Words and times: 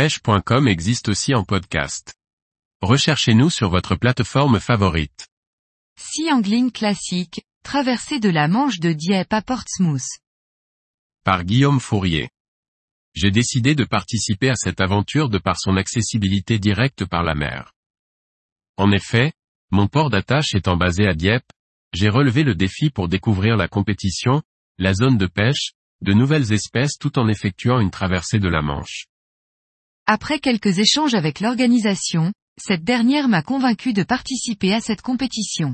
pêche.com 0.00 0.66
existe 0.66 1.10
aussi 1.10 1.34
en 1.34 1.44
podcast. 1.44 2.14
Recherchez-nous 2.80 3.50
sur 3.50 3.68
votre 3.68 3.96
plateforme 3.96 4.58
favorite. 4.58 5.28
Sea 5.94 6.32
Angling 6.32 6.72
classique, 6.72 7.42
traversée 7.62 8.18
de 8.18 8.30
la 8.30 8.48
Manche 8.48 8.80
de 8.80 8.94
Dieppe 8.94 9.34
à 9.34 9.42
Portsmouth. 9.42 10.08
Par 11.22 11.44
Guillaume 11.44 11.80
Fourier. 11.80 12.30
J'ai 13.12 13.30
décidé 13.30 13.74
de 13.74 13.84
participer 13.84 14.48
à 14.48 14.54
cette 14.54 14.80
aventure 14.80 15.28
de 15.28 15.36
par 15.36 15.60
son 15.60 15.76
accessibilité 15.76 16.58
directe 16.58 17.04
par 17.04 17.22
la 17.22 17.34
mer. 17.34 17.74
En 18.78 18.92
effet, 18.92 19.34
mon 19.70 19.86
port 19.86 20.08
d'attache 20.08 20.54
étant 20.54 20.78
basé 20.78 21.06
à 21.08 21.12
Dieppe, 21.12 21.52
j'ai 21.92 22.08
relevé 22.08 22.42
le 22.42 22.54
défi 22.54 22.88
pour 22.88 23.08
découvrir 23.08 23.58
la 23.58 23.68
compétition, 23.68 24.40
la 24.78 24.94
zone 24.94 25.18
de 25.18 25.26
pêche, 25.26 25.72
de 26.00 26.14
nouvelles 26.14 26.54
espèces 26.54 26.96
tout 26.98 27.18
en 27.18 27.28
effectuant 27.28 27.80
une 27.80 27.90
traversée 27.90 28.38
de 28.38 28.48
la 28.48 28.62
Manche. 28.62 29.09
Après 30.12 30.40
quelques 30.40 30.80
échanges 30.80 31.14
avec 31.14 31.38
l'organisation, 31.38 32.32
cette 32.60 32.82
dernière 32.82 33.28
m'a 33.28 33.42
convaincu 33.42 33.92
de 33.92 34.02
participer 34.02 34.74
à 34.74 34.80
cette 34.80 35.02
compétition. 35.02 35.72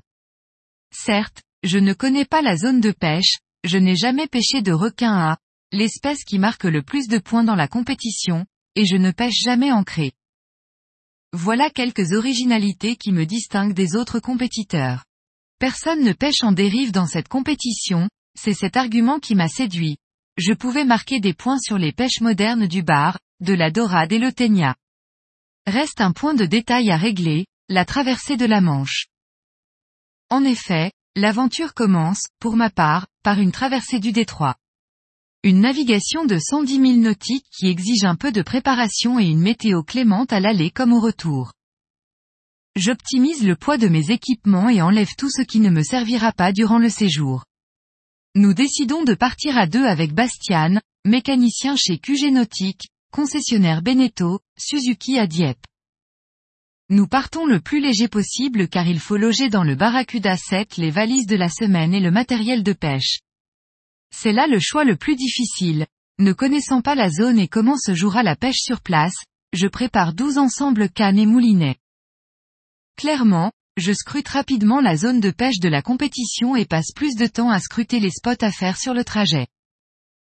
Certes, 0.94 1.42
je 1.62 1.78
ne 1.78 1.94
connais 1.94 2.26
pas 2.26 2.42
la 2.42 2.54
zone 2.54 2.82
de 2.82 2.90
pêche, 2.90 3.38
je 3.64 3.78
n'ai 3.78 3.96
jamais 3.96 4.26
pêché 4.26 4.60
de 4.60 4.72
requin 4.72 5.14
à, 5.14 5.38
l'espèce 5.72 6.22
qui 6.22 6.38
marque 6.38 6.64
le 6.64 6.82
plus 6.82 7.08
de 7.08 7.16
points 7.16 7.44
dans 7.44 7.54
la 7.54 7.66
compétition, 7.66 8.44
et 8.74 8.84
je 8.84 8.96
ne 8.96 9.10
pêche 9.10 9.40
jamais 9.42 9.72
ancré. 9.72 10.12
Voilà 11.32 11.70
quelques 11.70 12.12
originalités 12.12 12.96
qui 12.96 13.12
me 13.12 13.24
distinguent 13.24 13.72
des 13.72 13.96
autres 13.96 14.20
compétiteurs. 14.20 15.06
Personne 15.58 16.04
ne 16.04 16.12
pêche 16.12 16.42
en 16.42 16.52
dérive 16.52 16.92
dans 16.92 17.06
cette 17.06 17.28
compétition, 17.28 18.10
c'est 18.38 18.52
cet 18.52 18.76
argument 18.76 19.18
qui 19.18 19.34
m'a 19.34 19.48
séduit. 19.48 19.96
Je 20.36 20.52
pouvais 20.52 20.84
marquer 20.84 21.20
des 21.20 21.32
points 21.32 21.58
sur 21.58 21.78
les 21.78 21.92
pêches 21.92 22.20
modernes 22.20 22.66
du 22.66 22.82
bar, 22.82 23.16
de 23.40 23.52
la 23.52 23.70
dorade 23.70 24.12
et 24.12 24.18
le 24.18 24.32
ténia. 24.32 24.76
Reste 25.66 26.00
un 26.00 26.12
point 26.12 26.34
de 26.34 26.46
détail 26.46 26.90
à 26.90 26.96
régler, 26.96 27.46
la 27.68 27.84
traversée 27.84 28.36
de 28.36 28.46
la 28.46 28.60
Manche. 28.60 29.08
En 30.30 30.44
effet, 30.44 30.92
l'aventure 31.14 31.74
commence, 31.74 32.22
pour 32.40 32.56
ma 32.56 32.70
part, 32.70 33.06
par 33.22 33.40
une 33.40 33.52
traversée 33.52 33.98
du 33.98 34.12
détroit. 34.12 34.56
Une 35.42 35.60
navigation 35.60 36.24
de 36.24 36.38
110 36.38 36.74
000 36.74 36.84
nautiques 36.96 37.46
qui 37.56 37.68
exige 37.68 38.04
un 38.04 38.16
peu 38.16 38.32
de 38.32 38.42
préparation 38.42 39.18
et 39.18 39.26
une 39.26 39.40
météo 39.40 39.82
clémente 39.82 40.32
à 40.32 40.40
l'aller 40.40 40.70
comme 40.70 40.92
au 40.92 41.00
retour. 41.00 41.52
J'optimise 42.74 43.44
le 43.44 43.56
poids 43.56 43.78
de 43.78 43.88
mes 43.88 44.10
équipements 44.10 44.68
et 44.68 44.82
enlève 44.82 45.14
tout 45.16 45.30
ce 45.30 45.42
qui 45.42 45.60
ne 45.60 45.70
me 45.70 45.82
servira 45.82 46.32
pas 46.32 46.52
durant 46.52 46.78
le 46.78 46.90
séjour. 46.90 47.44
Nous 48.34 48.54
décidons 48.54 49.02
de 49.02 49.14
partir 49.14 49.56
à 49.56 49.66
deux 49.66 49.84
avec 49.84 50.12
Bastian, 50.12 50.80
mécanicien 51.06 51.74
chez 51.76 51.98
QG 51.98 52.32
Nautique, 52.32 52.88
concessionnaire 53.12 53.82
Beneteau, 53.82 54.40
Suzuki 54.58 55.18
à 55.18 55.26
Dieppe. 55.26 55.64
Nous 56.88 57.08
partons 57.08 57.46
le 57.46 57.60
plus 57.60 57.80
léger 57.80 58.08
possible 58.08 58.68
car 58.68 58.86
il 58.86 59.00
faut 59.00 59.16
loger 59.16 59.48
dans 59.48 59.64
le 59.64 59.74
Barracuda 59.74 60.36
7 60.36 60.76
les 60.76 60.90
valises 60.90 61.26
de 61.26 61.34
la 61.34 61.48
semaine 61.48 61.92
et 61.94 62.00
le 62.00 62.10
matériel 62.10 62.62
de 62.62 62.72
pêche. 62.72 63.20
C'est 64.14 64.32
là 64.32 64.46
le 64.46 64.60
choix 64.60 64.84
le 64.84 64.96
plus 64.96 65.16
difficile. 65.16 65.86
Ne 66.18 66.32
connaissant 66.32 66.82
pas 66.82 66.94
la 66.94 67.10
zone 67.10 67.38
et 67.38 67.48
comment 67.48 67.76
se 67.76 67.94
jouera 67.94 68.22
la 68.22 68.36
pêche 68.36 68.60
sur 68.60 68.80
place, 68.80 69.16
je 69.52 69.66
prépare 69.66 70.14
12 70.14 70.38
ensembles 70.38 70.88
cannes 70.88 71.18
et 71.18 71.26
moulinets. 71.26 71.76
Clairement, 72.96 73.52
je 73.76 73.92
scrute 73.92 74.28
rapidement 74.28 74.80
la 74.80 74.96
zone 74.96 75.20
de 75.20 75.30
pêche 75.30 75.58
de 75.58 75.68
la 75.68 75.82
compétition 75.82 76.56
et 76.56 76.64
passe 76.64 76.92
plus 76.94 77.14
de 77.14 77.26
temps 77.26 77.50
à 77.50 77.58
scruter 77.58 78.00
les 78.00 78.10
spots 78.10 78.42
à 78.42 78.50
faire 78.50 78.78
sur 78.78 78.94
le 78.94 79.04
trajet. 79.04 79.48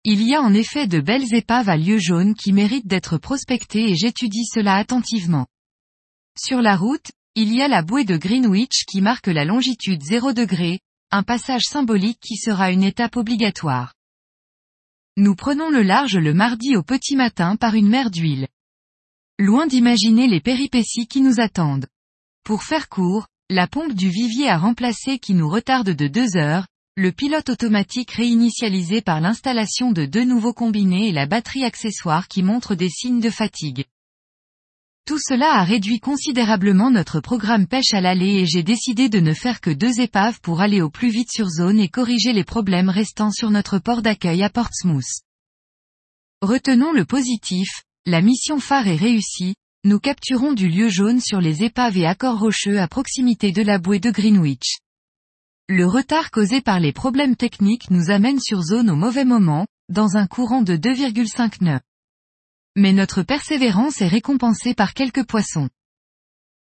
Il 0.05 0.23
y 0.27 0.35
a 0.35 0.43
en 0.43 0.53
effet 0.53 0.89
de 0.89 0.99
belles 0.99 1.33
épaves 1.33 1.69
à 1.69 1.77
lieu 1.77 1.99
jaune 1.99 2.35
qui 2.35 2.53
méritent 2.53 2.89
d'être 2.89 3.19
prospectées 3.19 3.91
et 3.91 3.97
j'étudie 3.97 4.47
cela 4.47 4.75
attentivement. 4.75 5.47
Sur 6.37 6.61
la 6.61 6.77
route, 6.77 7.13
il 7.37 7.55
y 7.55 7.63
a 7.63 7.69
la 7.69 7.83
bouée 7.83 8.05
de 8.05 8.17
Greenwich 8.17 8.85
qui 8.87 9.01
marque 9.01 9.29
la 9.29 9.45
longitude 9.45 10.03
0 10.03 10.33
degré, 10.33 10.81
un 11.13 11.23
passage 11.23 11.63
symbolique 11.63 12.19
qui 12.21 12.37
sera 12.37 12.73
une 12.73 12.83
étape 12.83 13.17
obligatoire. 13.17 13.95
Nous 15.17 15.37
prenons 15.37 15.71
le 15.71 15.83
large 15.83 16.17
le 16.17 16.35
mardi 16.35 16.75
au 16.75 16.83
petit 16.83 17.15
matin 17.15 17.55
par 17.55 17.75
une 17.75 17.89
mer 17.89 18.11
d'huile. 18.11 18.49
Loin 19.39 19.69
d'imaginer 19.69 20.27
les 20.27 20.41
péripéties 20.41 21.07
qui 21.07 21.21
nous 21.21 21.39
attendent. 21.39 21.87
Pour 22.45 22.65
faire 22.65 22.89
court, 22.89 23.29
la 23.51 23.69
pompe 23.69 23.93
du 23.93 24.09
vivier 24.09 24.49
a 24.49 24.59
remplacé 24.59 25.19
qui 25.19 25.35
nous 25.35 25.49
retarde 25.49 25.91
de 25.91 26.07
deux 26.09 26.37
heures, 26.37 26.67
le 26.95 27.11
pilote 27.11 27.49
automatique 27.49 28.11
réinitialisé 28.11 29.01
par 29.01 29.23
l'installation 29.23 29.93
de 29.93 30.05
deux 30.05 30.25
nouveaux 30.25 30.53
combinés 30.53 31.09
et 31.09 31.13
la 31.13 31.25
batterie 31.25 31.65
accessoire 31.65 32.29
qui 32.29 32.43
montre 32.43 32.75
des 32.75 32.91
signes 32.91 33.21
de 33.21 33.31
fatigue. 33.31 33.87
Tout 35.07 35.19
cela 35.19 35.55
a 35.55 35.65
réduit 35.65 36.01
considérablement 36.01 36.91
notre 36.91 37.21
programme 37.21 37.67
pêche 37.67 37.95
à 37.95 38.03
l'aller 38.03 38.41
et 38.41 38.47
j'ai 38.47 38.63
décidé 38.63 39.09
de 39.09 39.21
ne 39.21 39.33
faire 39.33 39.63
que 39.63 39.71
deux 39.71 40.03
épaves 40.03 40.39
pour 40.43 40.61
aller 40.61 40.83
au 40.83 40.91
plus 40.91 41.09
vite 41.09 41.33
sur 41.33 41.49
zone 41.49 41.81
et 41.81 41.89
corriger 41.89 42.35
les 42.35 42.45
problèmes 42.45 42.91
restants 42.91 43.33
sur 43.33 43.51
notre 43.51 43.79
port 43.79 44.03
d'accueil 44.03 44.43
à 44.43 44.51
Portsmouth. 44.51 45.23
Retenons 46.43 46.93
le 46.93 47.07
positif, 47.07 47.85
la 48.05 48.21
mission 48.21 48.61
phare 48.61 48.87
est 48.87 48.97
réussie, 48.97 49.55
nous 49.85 49.99
capturons 49.99 50.53
du 50.53 50.69
lieu 50.69 50.91
jaune 50.91 51.21
sur 51.21 51.41
les 51.41 51.65
épaves 51.65 51.97
et 51.97 52.05
accords 52.05 52.39
rocheux 52.39 52.79
à 52.79 52.87
proximité 52.87 53.51
de 53.51 53.63
la 53.63 53.79
bouée 53.79 53.99
de 53.99 54.11
Greenwich. 54.11 54.77
Le 55.75 55.87
retard 55.87 56.31
causé 56.31 56.61
par 56.61 56.81
les 56.81 56.93
problèmes 56.93 57.35
techniques 57.35 57.91
nous 57.91 58.11
amène 58.11 58.39
sur 58.39 58.61
zone 58.61 58.91
au 58.91 58.95
mauvais 58.95 59.25
moment, 59.25 59.67
dans 59.89 60.19
un 60.19 60.27
courant 60.27 60.61
de 60.61 60.77
2,5 60.77 61.65
nœuds. 61.65 61.81
Mais 62.77 62.93
notre 62.93 63.23
persévérance 63.23 64.03
est 64.03 64.07
récompensée 64.07 64.75
par 64.75 64.93
quelques 64.93 65.25
poissons. 65.25 65.71